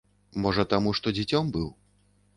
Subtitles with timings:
[0.45, 1.71] Можа, таму, што дзіцём быў.